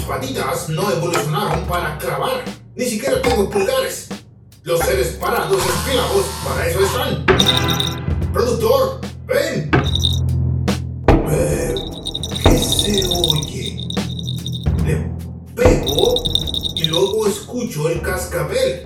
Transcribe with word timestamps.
Mis 0.00 0.08
patitas 0.08 0.68
no 0.70 0.90
evolucionaron 0.90 1.66
para 1.66 1.98
clavar. 1.98 2.42
Ni 2.74 2.86
siquiera 2.86 3.20
tengo 3.20 3.50
pulgares. 3.50 4.08
Los 4.62 4.80
seres 4.80 5.08
parados 5.20 5.60
esclavos 5.62 6.24
para 6.42 6.66
eso 6.66 6.80
están. 6.80 8.32
Productor, 8.32 9.00
ven. 9.26 9.70
¿Qué 12.42 12.58
se 12.58 13.06
oye? 13.08 13.86
Le 14.86 15.06
pego 15.54 16.14
y 16.76 16.84
luego 16.84 17.26
escucho 17.26 17.90
el 17.90 18.00
cascabel. 18.00 18.80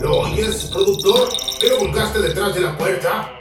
¿Lo 0.00 0.18
oyes, 0.20 0.70
productor? 0.72 1.28
¿Qué 1.58 1.70
lo 1.70 1.78
colgaste 1.78 2.20
detrás 2.20 2.54
de 2.54 2.60
la 2.60 2.78
puerta? 2.78 3.32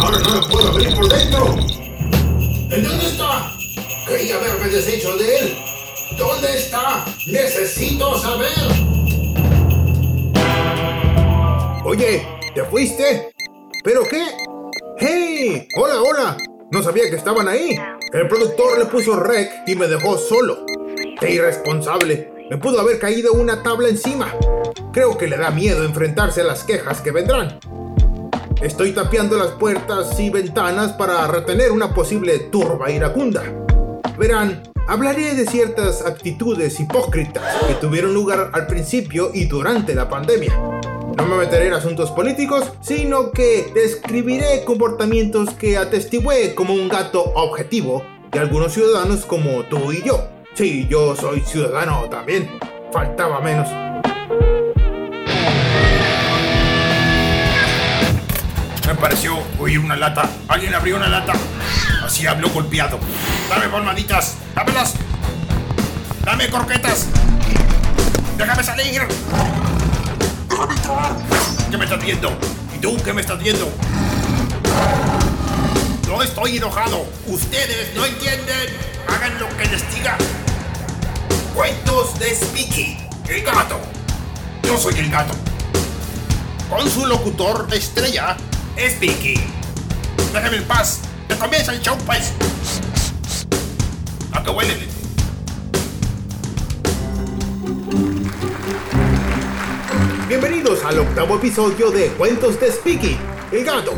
Ahora 0.00 0.18
no 0.18 0.40
lo 0.40 0.48
puedo 0.48 0.68
abrir 0.68 0.92
por 0.96 1.08
dentro. 1.08 1.46
¿En 1.54 2.82
dónde 2.82 3.06
está? 3.06 3.52
Quería 4.08 4.34
haberme 4.34 4.66
deshecho 4.68 5.16
de 5.16 5.38
él. 5.38 5.75
¿Dónde 6.18 6.56
está? 6.56 7.04
Necesito 7.26 8.18
saber. 8.18 8.48
Oye, 11.84 12.26
¿te 12.54 12.64
fuiste? 12.64 13.32
¿Pero 13.84 14.02
qué? 14.04 14.24
¡Hey! 14.98 15.68
¡Hola, 15.76 16.02
hola! 16.02 16.36
No 16.72 16.82
sabía 16.82 17.08
que 17.10 17.16
estaban 17.16 17.48
ahí. 17.48 17.78
El 18.12 18.28
productor 18.28 18.78
le 18.78 18.86
puso 18.86 19.16
rec 19.16 19.50
y 19.66 19.74
me 19.76 19.86
dejó 19.86 20.16
solo. 20.16 20.64
¡Qué 21.20 21.32
irresponsable! 21.32 22.32
Me 22.50 22.56
pudo 22.56 22.80
haber 22.80 22.98
caído 22.98 23.32
una 23.34 23.62
tabla 23.62 23.88
encima. 23.88 24.34
Creo 24.92 25.18
que 25.18 25.26
le 25.26 25.36
da 25.36 25.50
miedo 25.50 25.84
enfrentarse 25.84 26.40
a 26.40 26.44
las 26.44 26.64
quejas 26.64 27.00
que 27.00 27.10
vendrán. 27.10 27.58
Estoy 28.62 28.92
tapiando 28.92 29.36
las 29.36 29.52
puertas 29.52 30.18
y 30.18 30.30
ventanas 30.30 30.92
para 30.92 31.26
retener 31.26 31.72
una 31.72 31.92
posible 31.92 32.38
turba 32.38 32.90
iracunda. 32.90 33.42
Verán, 34.18 34.62
hablaré 34.88 35.34
de 35.34 35.46
ciertas 35.46 36.04
actitudes 36.04 36.78
hipócritas 36.80 37.42
que 37.66 37.74
tuvieron 37.74 38.14
lugar 38.14 38.50
al 38.52 38.66
principio 38.66 39.30
y 39.34 39.46
durante 39.46 39.94
la 39.94 40.08
pandemia. 40.08 40.56
No 41.16 41.26
me 41.26 41.36
meteré 41.36 41.68
en 41.68 41.72
asuntos 41.72 42.10
políticos, 42.10 42.72
sino 42.80 43.30
que 43.32 43.70
describiré 43.74 44.64
comportamientos 44.64 45.50
que 45.54 45.76
atestigué 45.76 46.54
como 46.54 46.74
un 46.74 46.88
gato 46.88 47.22
objetivo 47.34 48.04
de 48.30 48.38
algunos 48.38 48.72
ciudadanos 48.72 49.24
como 49.24 49.64
tú 49.64 49.92
y 49.92 50.02
yo. 50.02 50.28
Sí, 50.54 50.86
yo 50.88 51.16
soy 51.16 51.40
ciudadano 51.40 52.08
también. 52.08 52.58
Faltaba 52.92 53.40
menos. 53.40 53.68
Me 58.86 58.94
pareció 58.94 59.38
oír 59.58 59.78
una 59.80 59.96
lata. 59.96 60.30
Alguien 60.48 60.74
abrió 60.74 60.96
una 60.96 61.08
lata. 61.08 61.32
Así 62.16 62.26
habló 62.26 62.48
golpeado. 62.48 62.98
Dame 63.50 63.68
palmaditas. 63.68 64.36
Dámelas. 64.54 64.94
Dame 66.24 66.48
croquetas. 66.48 67.08
Déjame 68.38 68.64
salir. 68.64 69.02
¿Qué 71.70 71.76
me 71.76 71.84
estás 71.84 72.02
viendo? 72.02 72.38
¿Y 72.74 72.78
tú 72.78 72.96
qué 73.04 73.12
me 73.12 73.20
estás 73.20 73.38
viendo? 73.38 73.70
No 76.08 76.22
estoy 76.22 76.56
enojado. 76.56 77.06
Ustedes 77.26 77.94
no 77.94 78.06
entienden. 78.06 78.66
Hagan 79.06 79.38
lo 79.38 79.54
que 79.54 79.66
les 79.66 79.94
diga. 79.94 80.16
Cuentos 81.54 82.18
de 82.18 82.34
Speaky. 82.34 82.96
El 83.28 83.42
gato. 83.42 83.78
Yo 84.62 84.78
soy 84.78 84.98
el 85.00 85.10
gato. 85.10 85.34
Con 86.70 86.90
su 86.90 87.04
locutor 87.04 87.68
estrella, 87.74 88.38
Speaky. 88.78 89.38
Déjame 90.32 90.56
en 90.56 90.64
paz. 90.64 91.05
Que 91.28 91.34
comienza 91.36 91.72
el 91.72 91.80
show, 91.80 91.96
pues. 92.06 92.32
¿A 94.32 94.42
qué 94.42 94.50
huele? 94.50 94.74
Bienvenidos 100.28 100.84
al 100.84 101.00
octavo 101.00 101.36
episodio 101.36 101.90
de 101.90 102.08
Cuentos 102.08 102.60
de 102.60 102.70
Speaky, 102.70 103.16
el 103.52 103.64
gato. 103.64 103.92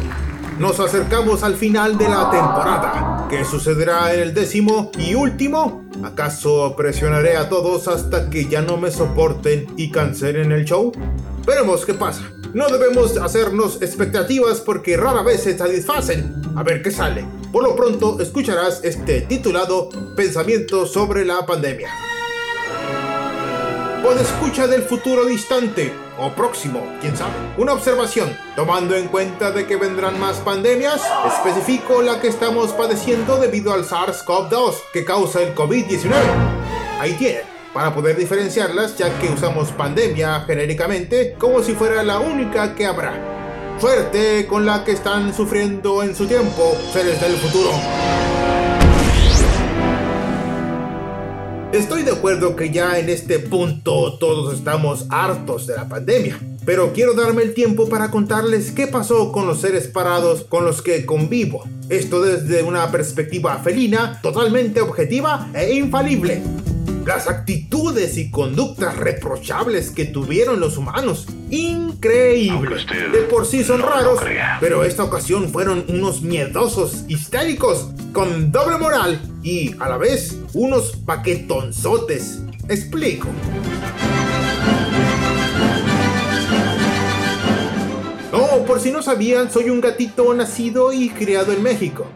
Nos 0.59 0.81
acercamos 0.81 1.43
al 1.43 1.57
final 1.57 1.99
de 1.99 2.09
la 2.09 2.31
temporada. 2.31 3.27
¿Qué 3.29 3.45
sucederá 3.45 4.15
en 4.15 4.21
el 4.21 4.35
décimo 4.35 4.91
y 4.99 5.15
último? 5.15 5.85
¿Acaso 6.03 6.75
presionaré 6.77 7.37
a 7.37 7.49
todos 7.49 7.89
hasta 7.89 8.31
que 8.31 8.47
ya 8.47 8.63
no 8.63 8.77
me 8.77 8.91
soporten 8.91 9.67
y 9.77 9.91
cancelen 9.91 10.53
el 10.53 10.65
show? 10.65 10.93
Veremos 11.49 11.87
qué 11.87 11.95
pasa. 11.95 12.31
No 12.53 12.69
debemos 12.69 13.17
hacernos 13.17 13.81
expectativas 13.81 14.61
porque 14.61 14.99
rara 14.99 15.23
vez 15.23 15.45
se 15.45 15.57
satisfacen. 15.57 16.43
A 16.55 16.63
ver 16.63 16.83
qué 16.83 16.91
sale. 16.91 17.25
Por 17.51 17.65
lo 17.65 17.75
pronto 17.75 18.21
escucharás 18.21 18.85
este 18.85 19.23
titulado 19.23 19.89
Pensamiento 20.15 20.85
sobre 20.85 21.25
la 21.25 21.47
pandemia. 21.47 21.89
Pod 24.03 24.19
escucha 24.19 24.67
del 24.67 24.83
futuro 24.83 25.25
distante 25.25 25.91
o 26.19 26.31
próximo, 26.35 26.87
quién 27.01 27.17
sabe. 27.17 27.33
Una 27.57 27.73
observación, 27.73 28.37
tomando 28.55 28.95
en 28.95 29.09
cuenta 29.09 29.51
de 29.51 29.67
que 29.67 29.77
vendrán 29.77 30.21
más 30.21 30.37
pandemias, 30.41 31.01
especifico 31.27 32.03
la 32.03 32.21
que 32.21 32.29
estamos 32.29 32.73
padeciendo 32.73 33.39
debido 33.39 33.73
al 33.73 33.87
SARS-CoV-2 33.87 34.75
que 34.93 35.03
causa 35.03 35.43
el 35.43 35.55
COVID-19. 35.55 36.13
Ahí 37.01 37.15
tienen, 37.15 37.45
para 37.73 37.95
poder 37.95 38.17
diferenciarlas 38.17 38.97
ya 38.97 39.19
que 39.19 39.29
usamos 39.29 39.73
pandemia 39.73 40.41
genéricamente 40.41 41.35
como 41.39 41.63
si 41.63 41.73
fuera 41.73 42.03
la 42.03 42.19
única 42.19 42.75
que 42.75 42.87
habrá. 42.87 43.77
Suerte 43.81 44.47
con 44.47 44.67
la 44.67 44.85
que 44.85 44.93
están 44.93 45.33
sufriendo 45.33 46.03
en 46.03 46.17
su 46.17 46.27
tiempo 46.27 46.77
seres 46.93 47.21
del 47.21 47.37
futuro. 47.37 47.71
Estoy 51.73 52.03
de 52.03 52.13
acuerdo 52.13 52.57
que 52.57 52.71
ya 52.71 52.99
en 52.99 53.11
este 53.11 53.39
punto 53.39 54.17
todos 54.19 54.55
estamos 54.55 55.05
hartos 55.11 55.67
de 55.67 55.77
la 55.77 55.87
pandemia, 55.87 56.41
pero 56.65 56.95
quiero 56.95 57.13
darme 57.13 57.43
el 57.43 57.53
tiempo 57.53 57.91
para 57.91 58.11
contarles 58.11 58.73
qué 58.73 58.87
pasó 58.87 59.33
con 59.33 59.47
los 59.47 59.61
seres 59.61 59.87
parados 59.87 60.45
con 60.45 60.65
los 60.65 60.81
que 60.81 61.05
convivo. 61.05 61.65
Esto 61.91 62.23
desde 62.23 62.63
una 62.63 62.91
perspectiva 62.91 63.59
felina, 63.59 64.19
totalmente 64.23 64.81
objetiva 64.81 65.51
e 65.55 65.75
infalible. 65.75 66.43
Las 67.09 67.27
actitudes 67.27 68.19
y 68.19 68.31
conductas 68.31 68.95
reprochables 68.99 69.91
que 69.93 70.05
tuvieron 70.05 70.61
los 70.61 70.77
humanos. 70.77 71.27
Increíble. 71.49 72.85
De 73.11 73.23
por 73.23 73.47
sí 73.47 73.65
son 73.65 73.81
raros, 73.81 74.21
pero 74.61 74.85
esta 74.85 75.05
ocasión 75.05 75.49
fueron 75.49 75.87
unos 75.89 76.21
miedosos 76.21 77.07
histéricos, 77.09 77.89
con 78.13 78.53
doble 78.53 78.77
moral 78.77 79.23
y 79.43 79.75
a 79.81 79.89
la 79.89 79.97
vez 79.97 80.37
unos 80.53 80.97
paquetonzotes. 81.07 82.43
Explico. 82.69 83.29
No, 88.31 88.67
por 88.67 88.81
si 88.81 88.91
no 88.91 89.01
sabían, 89.01 89.51
soy 89.51 89.71
un 89.71 89.81
gatito 89.81 90.35
nacido 90.35 90.93
y 90.93 91.09
criado 91.09 91.55
en 91.55 91.63
México. 91.63 92.07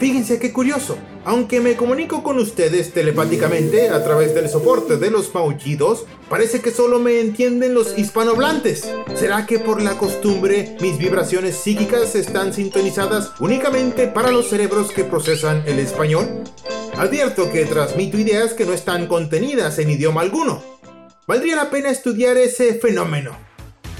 Fíjense 0.00 0.38
qué 0.38 0.50
curioso. 0.50 0.96
Aunque 1.26 1.60
me 1.60 1.76
comunico 1.76 2.22
con 2.22 2.38
ustedes 2.38 2.94
telepáticamente 2.94 3.90
a 3.90 4.02
través 4.02 4.34
del 4.34 4.48
soporte 4.48 4.96
de 4.96 5.10
los 5.10 5.34
maullidos, 5.34 6.06
parece 6.30 6.62
que 6.62 6.70
solo 6.70 6.98
me 6.98 7.20
entienden 7.20 7.74
los 7.74 7.98
hispanohablantes. 7.98 8.90
¿Será 9.14 9.44
que 9.44 9.58
por 9.58 9.82
la 9.82 9.98
costumbre 9.98 10.74
mis 10.80 10.96
vibraciones 10.96 11.56
psíquicas 11.56 12.14
están 12.14 12.54
sintonizadas 12.54 13.32
únicamente 13.40 14.06
para 14.06 14.30
los 14.32 14.48
cerebros 14.48 14.90
que 14.90 15.04
procesan 15.04 15.62
el 15.66 15.78
español? 15.78 16.44
Advierto 16.96 17.52
que 17.52 17.66
transmito 17.66 18.16
ideas 18.16 18.54
que 18.54 18.64
no 18.64 18.72
están 18.72 19.06
contenidas 19.06 19.78
en 19.78 19.90
idioma 19.90 20.22
alguno. 20.22 20.62
Valdría 21.26 21.56
la 21.56 21.68
pena 21.68 21.90
estudiar 21.90 22.38
ese 22.38 22.72
fenómeno. 22.72 23.49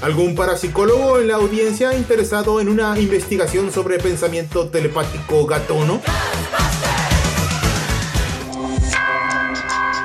¿Algún 0.03 0.35
parapsicólogo 0.35 1.19
en 1.19 1.29
la 1.29 1.35
audiencia 1.35 1.95
interesado 1.95 2.59
en 2.59 2.71
una 2.71 2.99
investigación 2.99 3.71
sobre 3.71 3.99
pensamiento 3.99 4.69
telepático 4.71 5.45
gatono? 5.45 6.01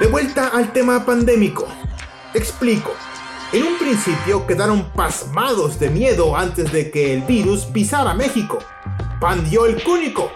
De 0.02 0.08
vuelta 0.08 0.50
al 0.50 0.74
tema 0.74 1.06
pandémico. 1.06 1.66
Explico. 2.34 2.92
En 3.54 3.64
un 3.64 3.78
principio 3.78 4.46
quedaron 4.46 4.92
pasmados 4.92 5.80
de 5.80 5.90
miedo 5.90 6.36
antes 6.36 6.74
de 6.74 6.92
que 6.92 7.14
el 7.14 7.22
virus 7.22 7.64
pisara 7.64 8.14
México. 8.14 8.60
Pandió 9.22 9.66
el 9.66 9.82
cúnico. 9.82 10.30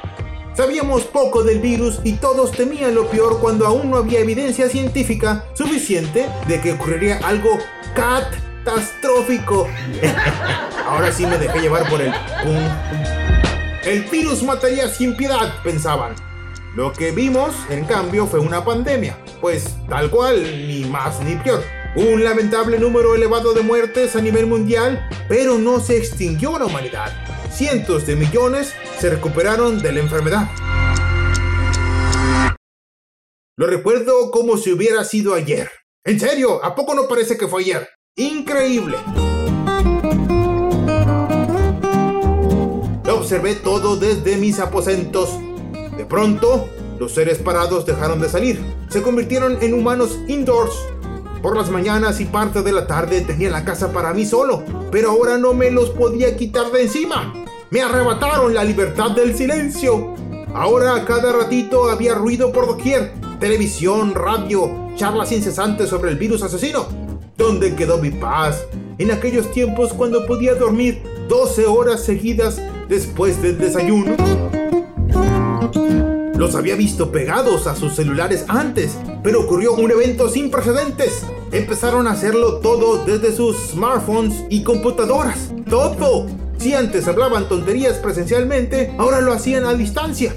Sabíamos 0.53 1.03
poco 1.03 1.43
del 1.43 1.59
virus 1.59 1.99
y 2.05 2.13
todos 2.13 2.53
temían 2.53 2.95
lo 2.95 3.07
peor 3.07 3.39
cuando 3.41 3.67
aún 3.67 3.91
no 3.91 3.97
había 3.97 4.21
evidencia 4.21 4.69
científica 4.69 5.45
suficiente 5.53 6.29
de 6.47 6.61
que 6.61 6.71
ocurriría 6.71 7.19
algo 7.25 7.57
catastrófico. 8.63 9.67
Ahora 10.85 11.11
sí 11.11 11.25
me 11.25 11.37
dejé 11.37 11.61
llevar 11.61 11.89
por 11.89 12.01
el. 12.01 12.13
El 13.83 14.03
virus 14.03 14.43
mataría 14.43 14.87
sin 14.89 15.15
piedad, 15.15 15.61
pensaban. 15.63 16.15
Lo 16.75 16.93
que 16.93 17.11
vimos, 17.11 17.55
en 17.69 17.85
cambio, 17.85 18.27
fue 18.27 18.39
una 18.39 18.63
pandemia. 18.63 19.17
Pues 19.41 19.77
tal 19.87 20.09
cual, 20.09 20.43
ni 20.67 20.85
más 20.85 21.19
ni 21.21 21.35
peor. 21.35 21.63
Un 21.95 22.23
lamentable 22.23 22.77
número 22.77 23.15
elevado 23.15 23.53
de 23.53 23.61
muertes 23.61 24.15
a 24.15 24.21
nivel 24.21 24.45
mundial, 24.45 25.07
pero 25.27 25.57
no 25.57 25.79
se 25.79 25.97
extinguió 25.97 26.59
la 26.59 26.65
humanidad. 26.65 27.11
Cientos 27.51 28.05
de 28.05 28.15
millones 28.15 28.73
se 28.99 29.09
recuperaron 29.09 29.81
de 29.81 29.91
la 29.91 29.99
enfermedad. 30.01 30.47
Lo 33.57 33.67
recuerdo 33.67 34.31
como 34.31 34.57
si 34.57 34.71
hubiera 34.71 35.03
sido 35.03 35.33
ayer. 35.33 35.69
En 36.05 36.19
serio, 36.19 36.63
¿a 36.63 36.75
poco 36.75 36.93
no 36.93 37.07
parece 37.07 37.37
que 37.37 37.47
fue 37.47 37.63
ayer? 37.63 37.89
Increíble. 38.15 38.97
Lo 43.05 43.17
observé 43.17 43.55
todo 43.55 43.95
desde 43.95 44.35
mis 44.35 44.59
aposentos. 44.59 45.29
De 45.95 46.05
pronto, 46.05 46.67
los 46.99 47.13
seres 47.13 47.37
parados 47.37 47.85
dejaron 47.85 48.19
de 48.19 48.27
salir. 48.27 48.59
Se 48.89 49.01
convirtieron 49.01 49.57
en 49.61 49.73
humanos 49.73 50.19
indoors. 50.27 50.73
Por 51.41 51.55
las 51.55 51.69
mañanas 51.69 52.19
y 52.19 52.25
parte 52.25 52.61
de 52.61 52.73
la 52.73 52.87
tarde 52.87 53.21
tenía 53.21 53.49
la 53.49 53.63
casa 53.63 53.93
para 53.93 54.13
mí 54.13 54.25
solo, 54.25 54.63
pero 54.91 55.11
ahora 55.11 55.37
no 55.37 55.53
me 55.53 55.71
los 55.71 55.91
podía 55.91 56.35
quitar 56.35 56.71
de 56.71 56.81
encima. 56.81 57.33
Me 57.69 57.81
arrebataron 57.81 58.53
la 58.53 58.65
libertad 58.65 59.11
del 59.11 59.33
silencio. 59.33 60.13
Ahora 60.53 60.95
a 60.95 61.05
cada 61.05 61.31
ratito 61.31 61.89
había 61.89 62.15
ruido 62.15 62.51
por 62.51 62.67
doquier. 62.67 63.13
Televisión, 63.39 64.13
radio, 64.13 64.89
charlas 64.95 65.31
incesantes 65.31 65.87
sobre 65.87 66.11
el 66.11 66.17
virus 66.17 66.43
asesino. 66.43 66.98
¿Dónde 67.39 67.73
quedó 67.73 67.97
mi 67.99 68.11
paz? 68.11 68.65
En 68.97 69.11
aquellos 69.11 69.49
tiempos 69.53 69.93
cuando 69.93 70.25
podía 70.25 70.55
dormir 70.55 71.01
12 71.29 71.67
horas 71.67 72.03
seguidas 72.03 72.61
después 72.89 73.41
del 73.41 73.57
desayuno. 73.57 74.17
Los 76.35 76.55
había 76.55 76.75
visto 76.75 77.13
pegados 77.13 77.65
a 77.65 77.77
sus 77.77 77.95
celulares 77.95 78.43
antes, 78.49 78.97
pero 79.23 79.39
ocurrió 79.39 79.73
un 79.73 79.89
evento 79.89 80.27
sin 80.27 80.51
precedentes. 80.51 81.23
Empezaron 81.53 82.07
a 82.07 82.11
hacerlo 82.11 82.57
todo 82.57 83.05
desde 83.05 83.33
sus 83.33 83.55
smartphones 83.69 84.43
y 84.49 84.63
computadoras. 84.63 85.53
¡Todo! 85.69 86.27
Si 86.57 86.73
antes 86.73 87.07
hablaban 87.07 87.47
tonterías 87.47 87.99
presencialmente, 87.99 88.93
ahora 88.97 89.21
lo 89.21 89.31
hacían 89.31 89.63
a 89.63 89.73
distancia. 89.75 90.35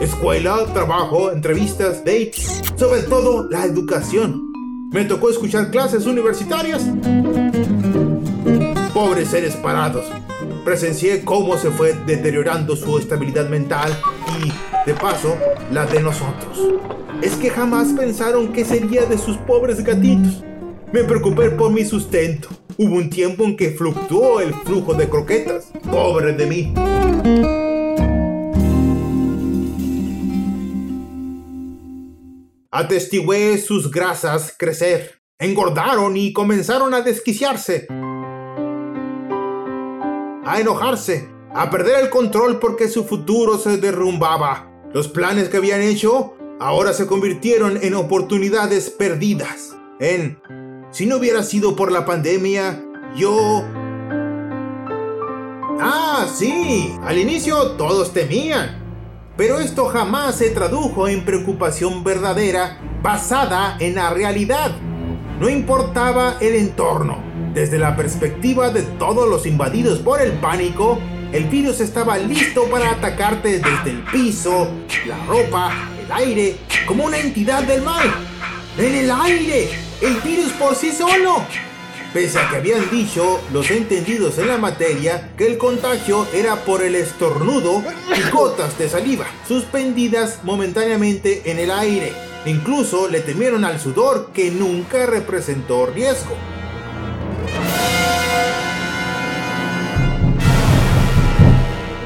Escuela, 0.00 0.64
trabajo, 0.72 1.32
entrevistas, 1.32 2.04
dates, 2.04 2.62
sobre 2.76 3.02
todo 3.02 3.48
la 3.50 3.64
educación. 3.64 4.45
Me 4.92 5.04
tocó 5.04 5.30
escuchar 5.30 5.70
clases 5.70 6.06
universitarias. 6.06 6.82
Pobres 8.94 9.28
seres 9.28 9.54
parados. 9.56 10.06
Presencié 10.64 11.24
cómo 11.24 11.58
se 11.58 11.70
fue 11.70 11.94
deteriorando 12.06 12.76
su 12.76 12.98
estabilidad 12.98 13.48
mental 13.48 13.96
y, 14.40 14.52
de 14.88 14.94
paso, 14.94 15.36
la 15.70 15.86
de 15.86 16.00
nosotros. 16.00 16.58
Es 17.22 17.34
que 17.34 17.50
jamás 17.50 17.88
pensaron 17.92 18.52
qué 18.52 18.64
sería 18.64 19.04
de 19.06 19.18
sus 19.18 19.36
pobres 19.38 19.82
gatitos. 19.84 20.42
Me 20.92 21.04
preocupé 21.04 21.50
por 21.50 21.72
mi 21.72 21.84
sustento. 21.84 22.48
Hubo 22.78 22.96
un 22.96 23.10
tiempo 23.10 23.44
en 23.44 23.56
que 23.56 23.70
fluctuó 23.70 24.40
el 24.40 24.54
flujo 24.54 24.94
de 24.94 25.08
croquetas. 25.08 25.72
Pobre 25.90 26.32
de 26.32 26.46
mí. 26.46 27.55
Atestigué 32.76 33.56
sus 33.56 33.90
grasas 33.90 34.54
crecer. 34.54 35.22
Engordaron 35.38 36.14
y 36.18 36.34
comenzaron 36.34 36.92
a 36.92 37.00
desquiciarse. 37.00 37.86
A 40.44 40.60
enojarse. 40.60 41.26
A 41.54 41.70
perder 41.70 42.04
el 42.04 42.10
control 42.10 42.58
porque 42.58 42.88
su 42.88 43.04
futuro 43.04 43.56
se 43.56 43.78
derrumbaba. 43.78 44.70
Los 44.92 45.08
planes 45.08 45.48
que 45.48 45.56
habían 45.56 45.80
hecho 45.80 46.34
ahora 46.60 46.92
se 46.92 47.06
convirtieron 47.06 47.78
en 47.82 47.94
oportunidades 47.94 48.90
perdidas. 48.90 49.74
En 49.98 50.38
si 50.90 51.06
no 51.06 51.16
hubiera 51.16 51.44
sido 51.44 51.76
por 51.76 51.90
la 51.90 52.04
pandemia, 52.04 52.84
yo... 53.16 53.64
Ah, 55.80 56.26
sí, 56.30 56.94
al 57.04 57.16
inicio 57.16 57.70
todos 57.78 58.12
temían. 58.12 58.85
Pero 59.36 59.58
esto 59.58 59.86
jamás 59.86 60.36
se 60.36 60.50
tradujo 60.50 61.08
en 61.08 61.24
preocupación 61.24 62.02
verdadera 62.02 62.78
basada 63.02 63.76
en 63.80 63.96
la 63.96 64.10
realidad. 64.10 64.72
No 65.40 65.48
importaba 65.48 66.36
el 66.40 66.54
entorno. 66.54 67.18
Desde 67.52 67.78
la 67.78 67.96
perspectiva 67.96 68.70
de 68.70 68.82
todos 68.82 69.28
los 69.28 69.46
invadidos 69.46 69.98
por 69.98 70.20
el 70.20 70.32
pánico, 70.32 70.98
el 71.32 71.44
virus 71.44 71.80
estaba 71.80 72.18
listo 72.18 72.64
para 72.70 72.90
atacarte 72.90 73.58
desde 73.58 73.90
el 73.90 74.02
piso, 74.04 74.68
la 75.06 75.16
ropa, 75.26 75.72
el 76.02 76.12
aire, 76.12 76.56
como 76.86 77.04
una 77.04 77.18
entidad 77.18 77.62
del 77.64 77.82
mal. 77.82 78.06
¡En 78.78 78.94
el 78.94 79.10
aire! 79.10 79.86
el 80.00 80.20
virus 80.20 80.52
por 80.52 80.74
sí 80.74 80.92
solo. 80.92 81.44
Pese 82.16 82.38
a 82.38 82.48
que 82.48 82.56
habían 82.56 82.90
dicho 82.90 83.42
los 83.52 83.70
entendidos 83.70 84.38
en 84.38 84.48
la 84.48 84.56
materia 84.56 85.34
que 85.36 85.46
el 85.46 85.58
contagio 85.58 86.26
era 86.32 86.56
por 86.64 86.82
el 86.82 86.94
estornudo 86.94 87.82
y 88.16 88.30
gotas 88.30 88.78
de 88.78 88.88
saliva, 88.88 89.26
suspendidas 89.46 90.42
momentáneamente 90.42 91.42
en 91.50 91.58
el 91.58 91.70
aire. 91.70 92.14
Incluso 92.46 93.10
le 93.10 93.20
temieron 93.20 93.66
al 93.66 93.78
sudor 93.78 94.30
que 94.32 94.50
nunca 94.50 95.04
representó 95.04 95.84
riesgo. 95.84 96.34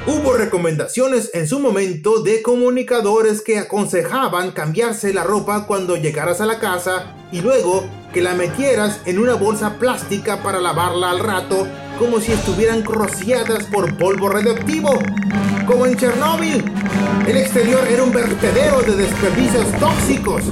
Hubo 0.08 0.32
recomendaciones 0.32 1.30
en 1.34 1.46
su 1.46 1.60
momento 1.60 2.20
de 2.20 2.42
comunicadores 2.42 3.42
que 3.42 3.58
aconsejaban 3.58 4.50
cambiarse 4.50 5.14
la 5.14 5.22
ropa 5.22 5.68
cuando 5.68 5.96
llegaras 5.96 6.40
a 6.40 6.46
la 6.46 6.58
casa 6.58 7.14
y 7.30 7.42
luego 7.42 7.84
que 8.12 8.20
la 8.20 8.34
metieras 8.34 9.00
en 9.04 9.18
una 9.18 9.34
bolsa 9.34 9.74
plástica 9.74 10.42
para 10.42 10.60
lavarla 10.60 11.10
al 11.10 11.20
rato 11.20 11.66
como 11.98 12.18
si 12.20 12.32
estuvieran 12.32 12.82
rociadas 12.82 13.64
por 13.64 13.96
polvo 13.98 14.28
radioactivo. 14.28 14.98
Como 15.66 15.86
en 15.86 15.96
Chernóbil, 15.96 16.64
el 17.28 17.36
exterior 17.36 17.86
era 17.88 18.02
un 18.02 18.10
vertedero 18.10 18.80
de 18.82 18.96
desperdicios 18.96 19.66
tóxicos. 19.78 20.42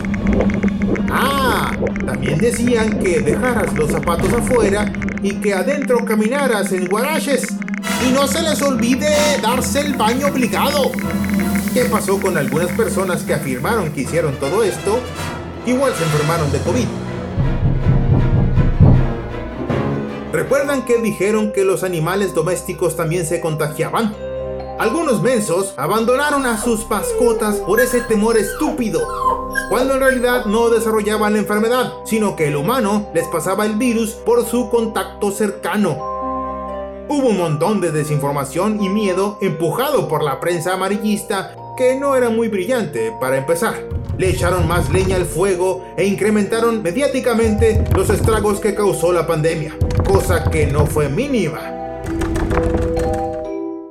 Ah, 1.10 1.72
también 2.05 2.38
decían 2.38 2.99
que 2.99 3.20
dejaras 3.20 3.72
los 3.75 3.90
zapatos 3.90 4.32
afuera 4.32 4.93
y 5.22 5.32
que 5.37 5.54
adentro 5.54 6.04
caminaras 6.04 6.70
en 6.72 6.87
guaraches. 6.87 7.46
Y 8.06 8.12
no 8.12 8.28
se 8.28 8.43
les 8.43 8.61
olvide 8.62 9.11
darse 9.43 9.81
el 9.81 9.94
baño 9.94 10.28
obligado. 10.28 10.93
¿Qué 11.72 11.84
pasó 11.87 12.20
con 12.20 12.37
algunas 12.37 12.70
personas 12.72 13.22
que 13.22 13.34
afirmaron 13.34 13.90
que 13.93 14.02
hicieron 14.02 14.37
todo 14.37 14.62
esto? 14.62 15.00
Igual 15.66 15.94
se 15.94 16.04
enfermaron 16.04 16.52
de 16.52 16.58
COVID. 16.58 17.07
¿Recuerdan 20.32 20.84
que 20.84 20.98
dijeron 20.98 21.52
que 21.52 21.64
los 21.64 21.82
animales 21.82 22.34
domésticos 22.34 22.96
también 22.96 23.25
se 23.25 23.40
contagiaban? 23.40 24.14
Algunos 24.78 25.22
mensos 25.22 25.72
abandonaron 25.78 26.44
a 26.44 26.58
sus 26.58 26.88
mascotas 26.88 27.56
por 27.56 27.80
ese 27.80 28.02
temor 28.02 28.37
estúpido, 28.37 29.00
cuando 29.70 29.94
en 29.94 30.00
realidad 30.00 30.44
no 30.44 30.68
desarrollaban 30.68 31.32
la 31.32 31.38
enfermedad, 31.38 31.94
sino 32.04 32.37
que 32.37 32.49
el 32.49 32.56
humano 32.56 33.08
les 33.14 33.26
pasaba 33.28 33.64
el 33.64 33.76
virus 33.76 34.11
por 34.11 34.44
su 34.44 34.68
contacto 34.68 35.32
cercano. 35.32 35.97
Hubo 37.08 37.28
un 37.28 37.38
montón 37.38 37.80
de 37.80 37.90
desinformación 37.90 38.82
y 38.82 38.90
miedo 38.90 39.38
empujado 39.40 40.08
por 40.08 40.23
la 40.23 40.40
prensa 40.40 40.75
amarillista 40.75 41.56
que 41.78 41.94
no 41.94 42.16
era 42.16 42.28
muy 42.28 42.49
brillante 42.49 43.12
para 43.20 43.37
empezar. 43.37 43.75
Le 44.18 44.30
echaron 44.30 44.66
más 44.66 44.90
leña 44.90 45.14
al 45.14 45.25
fuego 45.25 45.94
e 45.97 46.04
incrementaron 46.04 46.82
mediáticamente 46.82 47.85
los 47.94 48.11
estragos 48.11 48.58
que 48.58 48.75
causó 48.75 49.12
la 49.12 49.28
pandemia, 49.28 49.78
cosa 50.04 50.50
que 50.50 50.66
no 50.66 50.87
fue 50.87 51.08
mínima. 51.08 51.61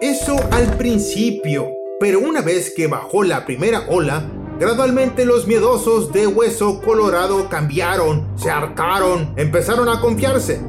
Eso 0.01 0.35
al 0.51 0.75
principio, 0.77 1.69
pero 1.97 2.19
una 2.19 2.41
vez 2.41 2.73
que 2.75 2.87
bajó 2.87 3.23
la 3.23 3.45
primera 3.45 3.85
ola, 3.87 4.29
gradualmente 4.59 5.23
los 5.23 5.47
miedosos 5.47 6.11
de 6.11 6.27
hueso 6.27 6.81
colorado 6.81 7.47
cambiaron, 7.47 8.27
se 8.35 8.51
hartaron, 8.51 9.31
empezaron 9.37 9.87
a 9.87 10.01
confiarse. 10.01 10.59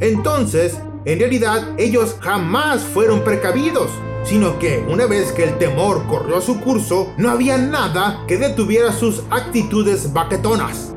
Entonces 0.00 0.76
en 1.08 1.18
realidad, 1.20 1.62
ellos 1.78 2.16
jamás 2.20 2.82
fueron 2.82 3.24
precavidos, 3.24 3.90
sino 4.24 4.58
que 4.58 4.84
una 4.88 5.06
vez 5.06 5.32
que 5.32 5.44
el 5.44 5.58
temor 5.58 6.06
corrió 6.06 6.40
su 6.40 6.60
curso, 6.60 7.12
no 7.16 7.30
había 7.30 7.58
nada 7.58 8.24
que 8.26 8.36
detuviera 8.36 8.92
sus 8.92 9.22
actitudes 9.30 10.12
baquetonas. 10.12 10.94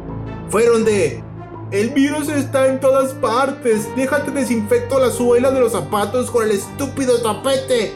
Fueron 0.50 0.84
de 0.84 1.24
el 1.72 1.92
virus 1.92 2.28
está 2.28 2.68
en 2.68 2.82
todas 2.82 3.14
partes. 3.14 3.88
Déjate 3.96 4.32
desinfecto 4.32 5.00
la 5.00 5.10
suela 5.10 5.52
de 5.52 5.62
los 5.62 5.72
zapatos 5.72 6.30
con 6.30 6.44
el 6.44 6.52
estúpido 6.52 7.22
tapete. 7.22 7.94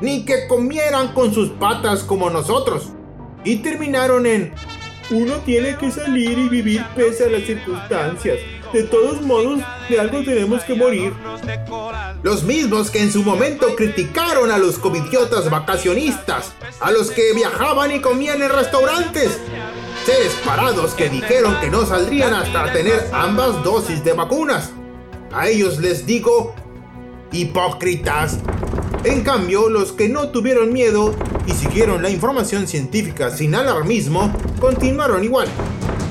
Ni 0.00 0.24
que 0.24 0.46
comieran 0.46 1.12
con 1.14 1.34
sus 1.34 1.48
patas 1.50 2.04
como 2.04 2.30
nosotros. 2.30 2.90
Y 3.42 3.56
terminaron 3.56 4.24
en... 4.24 4.52
Uno 5.10 5.36
tiene 5.38 5.74
que 5.76 5.90
salir 5.90 6.38
y 6.38 6.48
vivir 6.48 6.84
pese 6.94 7.24
a 7.24 7.30
las 7.30 7.42
circunstancias. 7.42 8.38
De 8.72 8.82
todos 8.82 9.22
modos, 9.22 9.60
de 9.88 9.98
algo 9.98 10.22
tenemos 10.22 10.62
que 10.64 10.74
morir. 10.74 11.14
Los 12.22 12.42
mismos 12.42 12.90
que 12.90 13.00
en 13.00 13.10
su 13.10 13.22
momento 13.22 13.74
criticaron 13.74 14.50
a 14.50 14.58
los 14.58 14.78
covidiotas 14.78 15.48
vacacionistas, 15.48 16.52
a 16.80 16.90
los 16.90 17.10
que 17.10 17.32
viajaban 17.32 17.90
y 17.92 18.00
comían 18.00 18.42
en 18.42 18.50
restaurantes. 18.50 19.38
Seres 20.04 20.34
parados 20.44 20.92
que 20.92 21.08
dijeron 21.08 21.58
que 21.60 21.70
no 21.70 21.86
saldrían 21.86 22.34
hasta 22.34 22.70
tener 22.72 23.08
ambas 23.12 23.64
dosis 23.64 24.04
de 24.04 24.12
vacunas. 24.12 24.72
A 25.32 25.48
ellos 25.48 25.78
les 25.78 26.04
digo, 26.04 26.54
hipócritas, 27.32 28.38
En 29.04 29.22
cambio, 29.22 29.68
los 29.68 29.92
que 29.92 30.08
no 30.08 30.28
tuvieron 30.28 30.72
miedo 30.72 31.14
y 31.46 31.52
siguieron 31.52 32.02
la 32.02 32.10
información 32.10 32.66
científica 32.66 33.30
sin 33.30 33.54
alarmismo, 33.54 34.32
continuaron 34.60 35.22
igual. 35.24 35.48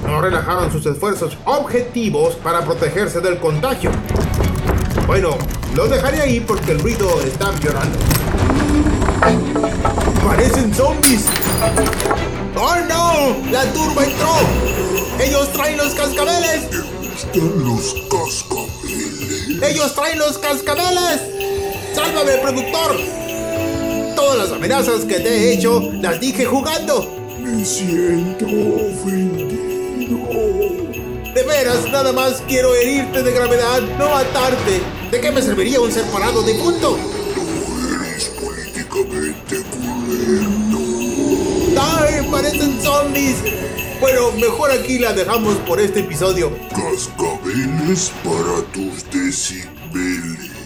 No 0.05 0.21
relajaron 0.21 0.71
sus 0.71 0.85
esfuerzos 0.85 1.37
objetivos 1.45 2.35
para 2.35 2.63
protegerse 2.63 3.19
del 3.19 3.39
contagio. 3.39 3.91
Bueno, 5.05 5.37
los 5.75 5.89
dejaré 5.89 6.21
ahí 6.21 6.39
porque 6.39 6.71
el 6.71 6.79
ruido 6.79 7.21
está 7.21 7.49
empeorando. 7.49 7.97
¡Parecen 10.25 10.73
zombies! 10.73 11.25
¡Oh 12.55 12.75
no! 12.87 13.51
¡La 13.51 13.65
turba 13.73 14.05
entró! 14.05 14.33
¡Ellos 15.19 15.51
traen 15.51 15.77
los 15.77 15.93
cascabeles! 15.93 16.63
Están 17.15 17.65
los 17.65 17.93
cascabeles. 18.09 19.61
¡Ellos 19.61 19.93
traen 19.93 20.19
los 20.19 20.37
cascabeles! 20.37 21.46
¡Sálvame, 21.97 22.37
productor! 22.43 22.95
Todas 24.15 24.37
las 24.37 24.51
amenazas 24.51 25.03
que 25.05 25.19
te 25.19 25.29
he 25.29 25.53
hecho 25.53 25.79
las 25.99 26.19
dije 26.19 26.45
jugando. 26.45 27.11
Me 27.41 27.65
siento 27.65 28.45
ofendido. 28.45 30.19
De 31.33 31.41
veras, 31.41 31.91
nada 31.91 32.13
más 32.13 32.43
quiero 32.47 32.75
herirte 32.75 33.23
de 33.23 33.31
gravedad, 33.31 33.81
no 33.97 34.11
matarte. 34.11 34.79
¿De 35.09 35.19
qué 35.19 35.31
me 35.31 35.41
serviría 35.41 35.81
un 35.81 35.91
ser 35.91 36.03
parado 36.11 36.43
de 36.43 36.53
punto? 36.53 36.99
No 37.35 38.05
eres 38.05 38.25
políticamente 38.25 39.63
correcto. 39.71 40.77
¡Ay, 41.81 42.27
parecen 42.29 42.79
zombies! 42.79 43.37
Bueno, 43.99 44.33
mejor 44.33 44.69
aquí 44.69 44.99
la 44.99 45.13
dejamos 45.13 45.55
por 45.67 45.81
este 45.81 46.01
episodio. 46.01 46.55
Cascabeles 46.69 48.11
para 48.23 48.61
tus 48.71 49.03
decibeles. 49.09 50.56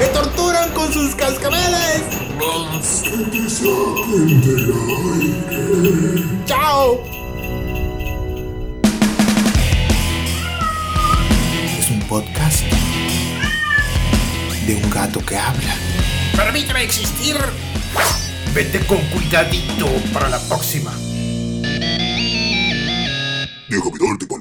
¡Me 0.00 0.06
torturan 0.06 0.72
con 0.72 0.90
sus 0.90 1.14
cascabeles! 1.14 2.02
Que 3.02 3.10
te 3.30 3.50
saquen 3.50 4.40
del 4.40 4.72
aire. 5.12 6.24
¡Chao! 6.46 7.04
Es 11.78 11.90
un 11.90 12.00
podcast 12.08 12.62
de 14.66 14.74
un 14.74 14.90
gato 14.90 15.20
que 15.20 15.36
habla. 15.36 15.76
Permíteme 16.34 16.82
existir. 16.82 17.36
Vete 18.54 18.80
con 18.86 18.96
cuidadito 19.08 19.86
para 20.14 20.30
la 20.30 20.38
próxima. 20.48 20.92
Déjame 23.68 23.98
darte 24.00 24.26
palmadita. 24.26 24.39